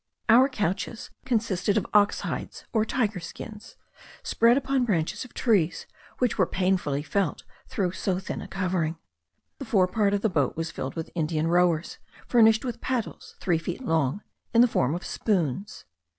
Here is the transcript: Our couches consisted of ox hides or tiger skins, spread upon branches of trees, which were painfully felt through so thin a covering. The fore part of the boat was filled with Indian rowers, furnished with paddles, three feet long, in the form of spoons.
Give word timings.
Our 0.29 0.49
couches 0.49 1.11
consisted 1.25 1.77
of 1.77 1.85
ox 1.93 2.21
hides 2.21 2.65
or 2.73 2.85
tiger 2.85 3.19
skins, 3.19 3.75
spread 4.23 4.57
upon 4.57 4.83
branches 4.83 5.25
of 5.25 5.35
trees, 5.35 5.85
which 6.17 6.39
were 6.39 6.47
painfully 6.47 7.03
felt 7.03 7.43
through 7.67 7.91
so 7.91 8.17
thin 8.17 8.41
a 8.41 8.47
covering. 8.47 8.97
The 9.59 9.65
fore 9.65 9.87
part 9.87 10.15
of 10.15 10.21
the 10.21 10.27
boat 10.27 10.57
was 10.57 10.71
filled 10.71 10.95
with 10.95 11.11
Indian 11.13 11.45
rowers, 11.45 11.99
furnished 12.25 12.65
with 12.65 12.81
paddles, 12.81 13.35
three 13.41 13.59
feet 13.59 13.83
long, 13.85 14.21
in 14.55 14.61
the 14.61 14.67
form 14.67 14.95
of 14.95 15.05
spoons. 15.05 15.85